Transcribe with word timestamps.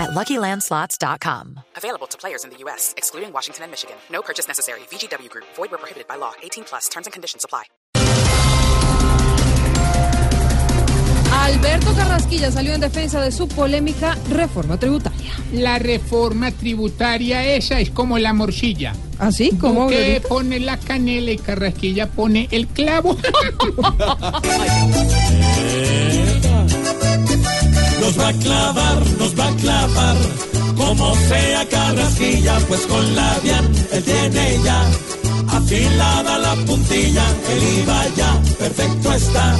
at 0.00 0.10
LuckyLandSlots.com. 0.10 1.60
Available 1.76 2.06
to 2.08 2.18
players 2.18 2.44
in 2.44 2.50
the 2.50 2.56
U.S., 2.64 2.94
excluding 2.96 3.32
Washington 3.32 3.64
and 3.64 3.70
Michigan. 3.70 3.96
No 4.10 4.22
purchase 4.22 4.48
necessary. 4.48 4.80
VGW 4.90 5.28
Group. 5.28 5.44
Void 5.56 5.70
where 5.70 5.78
prohibited 5.78 6.08
by 6.08 6.16
law. 6.16 6.32
18 6.42 6.64
plus. 6.64 6.88
Terms 6.88 7.06
and 7.06 7.12
conditions 7.12 7.44
apply. 7.44 7.64
Alberto 11.32 11.94
Carrasquilla 11.94 12.50
salió 12.50 12.74
en 12.74 12.80
defensa 12.80 13.20
de 13.22 13.30
su 13.32 13.48
polémica 13.48 14.16
reforma 14.30 14.78
tributaria. 14.78 15.32
La 15.52 15.78
reforma 15.78 16.50
tributaria 16.50 17.44
esa 17.44 17.80
es 17.80 17.90
como 17.90 18.18
la 18.18 18.32
morcilla. 18.32 18.94
¿Así? 19.18 19.50
¿Cómo? 19.60 19.88
que 19.88 19.96
Glorita? 19.96 20.28
pone 20.28 20.60
la 20.60 20.76
canela 20.78 21.30
y 21.30 21.38
Carrasquilla 21.38 22.06
pone 22.08 22.48
el 22.50 22.66
clavo. 22.68 23.16
Clavar, 28.38 28.98
nos 29.18 29.38
va 29.38 29.48
a 29.48 29.56
clavar. 29.56 30.16
Como 30.76 31.14
sea 31.28 31.68
Carrasquilla, 31.68 32.58
pues 32.68 32.80
con 32.86 33.16
la 33.16 33.38
bien 33.42 33.64
él 33.92 34.04
tiene 34.04 34.58
ya. 34.64 34.82
Afilada 35.48 36.38
la 36.38 36.54
puntilla, 36.66 37.24
el 37.52 37.80
IVA 37.80 38.04
ya 38.16 38.40
perfecto 38.58 39.12
está. 39.12 39.56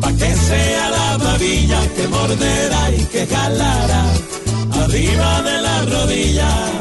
Pa' 0.00 0.12
que 0.12 0.34
sea 0.34 0.90
la 0.90 1.16
babilla 1.16 1.80
que 1.96 2.08
morderá 2.08 2.90
y 2.90 3.04
que 3.06 3.26
jalará. 3.26 4.04
Arriba 4.82 5.42
de 5.42 5.62
la 5.62 5.82
rodilla. 5.82 6.71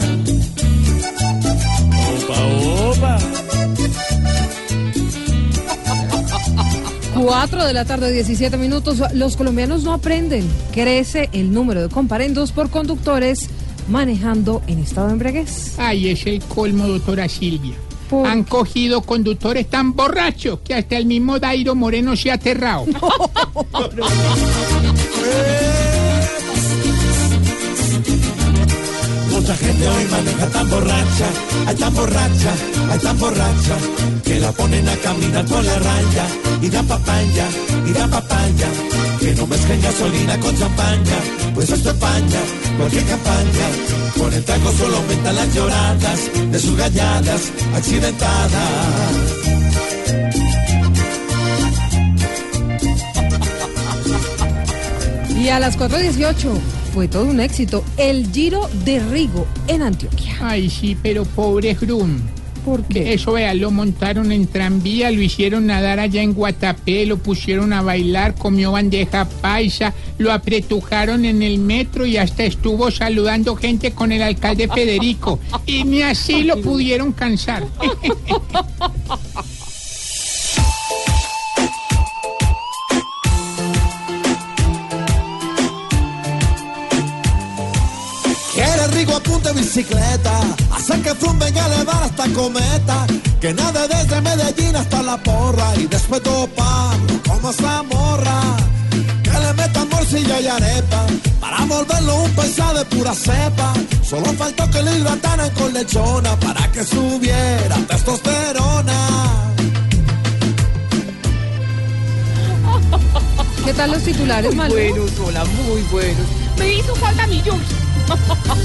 4 7.32 7.66
de 7.66 7.72
la 7.72 7.86
tarde, 7.86 8.12
17 8.12 8.58
minutos. 8.58 9.02
Los 9.14 9.38
colombianos 9.38 9.84
no 9.84 9.94
aprenden. 9.94 10.46
Crece 10.74 11.30
el 11.32 11.54
número 11.54 11.82
de 11.82 11.88
comparendos 11.88 12.52
por 12.52 12.70
conductores 12.70 13.50
manejando 13.88 14.62
en 14.68 14.80
estado 14.80 15.08
de 15.08 15.14
embriaguez. 15.14 15.80
Ay, 15.80 16.10
es 16.10 16.28
el 16.28 16.42
colmo, 16.42 16.90
doctora 16.90 17.30
Silvia. 17.30 17.76
¿Por 18.10 18.28
Han 18.28 18.44
cogido 18.44 19.02
conductores 19.04 19.70
tan 19.70 19.94
borrachos 19.94 20.60
que 20.60 20.74
hasta 20.74 20.98
el 20.98 21.06
mismo 21.06 21.40
Dairo 21.40 21.74
Moreno 21.74 22.18
se 22.18 22.32
ha 22.32 22.34
aterrado. 22.34 22.86
Mucha 24.84 26.11
gente 29.82 29.90
hoy 29.90 30.06
maneja 30.12 30.48
tan 30.48 30.70
borracha, 30.70 31.28
ay 31.68 31.76
tan 31.76 31.94
borracha, 31.94 32.54
ay 32.92 33.00
tan 33.00 33.18
borracha, 33.18 33.76
que 34.24 34.40
la 34.40 34.52
ponen 34.52 34.88
a 34.88 34.96
caminar 34.98 35.46
por 35.46 35.64
la 35.64 35.80
raya, 35.80 36.26
y 36.62 36.70
da 36.70 36.84
papaya, 36.84 37.48
y 37.88 37.92
da 37.92 38.08
papaya, 38.08 38.68
que 39.20 39.36
no 39.36 39.48
mezclen 39.48 39.82
gasolina 39.82 40.40
con 40.40 40.56
champaña, 40.58 41.18
pues 41.54 41.70
esto 41.70 41.90
empaña 41.90 42.42
cualquier 42.78 43.06
campaña, 43.06 43.68
con 44.18 44.34
el 44.34 44.44
trago 44.44 44.72
solo 44.72 44.98
aumentan 44.98 45.36
las 45.36 45.54
lloradas 45.54 46.20
de 46.52 46.60
sus 46.60 46.78
galladas 46.78 47.42
accidentadas. 47.76 48.62
Y 55.38 55.50
a 55.50 55.60
las 55.60 55.78
4.18 55.78 56.81
fue 56.94 57.08
todo 57.08 57.26
un 57.26 57.40
éxito. 57.40 57.84
El 57.98 58.32
Giro 58.32 58.70
de 58.86 59.00
Rigo 59.00 59.48
en 59.68 59.82
Antioquia. 59.82 60.36
Ay, 60.42 60.70
sí, 60.70 60.98
pero 61.02 61.24
pobre 61.24 61.74
Grum. 61.74 62.20
¿Por 62.66 62.84
qué? 62.84 63.14
Eso, 63.14 63.32
vea, 63.34 63.56
lo 63.56 63.72
montaron 63.72 64.32
en 64.32 64.46
tranvía, 64.46 65.10
lo 65.10 65.22
hicieron 65.22 65.66
nadar 65.66 66.00
allá 66.00 66.22
en 66.22 66.34
Guatapé, 66.34 67.08
lo 67.08 67.18
pusieron 67.18 67.74
a 67.74 67.82
bailar, 67.82 68.36
comió 68.36 68.74
bandeja 68.74 69.26
paisa, 69.26 69.96
lo 70.20 70.32
apretujaron 70.32 71.26
en 71.26 71.42
el 71.42 71.58
metro 71.58 72.06
y 72.06 72.18
hasta 72.18 72.44
estuvo 72.44 72.92
saludando 72.92 73.56
gente 73.56 73.94
con 73.94 74.12
el 74.12 74.22
alcalde 74.22 74.68
Federico. 74.68 75.40
Y 75.66 75.86
ni 75.86 76.04
así 76.04 76.44
lo 76.44 76.58
pudieron 76.62 77.14
cansar. 77.14 77.66
Quiere 89.02 89.14
Rigo 89.14 89.18
apunte 89.18 89.52
bicicleta, 89.54 90.42
hacer 90.76 91.02
que 91.02 91.10
a 91.10 91.66
elevar 91.66 92.04
hasta 92.04 92.28
Cometa, 92.34 93.08
que 93.40 93.52
nada 93.52 93.88
desde 93.88 94.22
Medellín 94.22 94.76
hasta 94.76 95.02
La 95.02 95.18
Porra 95.18 95.76
y 95.78 95.88
después 95.88 96.22
topa 96.22 96.92
como 97.28 97.50
esa 97.50 97.82
morra, 97.82 98.58
que 99.24 99.32
le 99.32 99.54
meta 99.54 99.86
morcilla 99.86 100.40
y 100.40 100.48
arepa, 100.48 101.08
para 101.40 101.66
volverlo 101.66 102.16
un 102.24 102.32
paisa 102.36 102.74
de 102.74 102.86
pura 102.86 103.16
cepa, 103.16 103.74
solo 104.04 104.34
faltó 104.34 104.70
que 104.70 104.84
le 104.84 105.00
hidrataran 105.00 105.50
con 105.52 105.74
lechona 105.74 106.40
para 106.40 106.72
que 106.72 106.84
subiera 106.84 107.78
testosterona. 107.88 109.54
¿Qué 113.66 113.74
tal 113.74 113.92
los 113.92 114.04
titulares, 114.04 114.54
Malú? 114.54 114.76
buenos, 114.76 115.12
hola, 115.26 115.44
muy 115.46 115.82
buenos. 115.92 116.28
Me 116.60 116.74
hizo 116.76 116.94
falta 116.96 117.26
mi 117.26 117.42
George. 117.42 117.91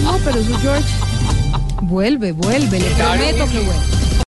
No, 0.02 0.18
pero 0.24 0.42
su 0.42 0.56
George 0.58 0.88
vuelve, 1.82 2.32
vuelve. 2.32 2.80
Le 2.80 2.90
prometo 2.90 3.48
que 3.50 3.60
vuelve. 3.60 3.95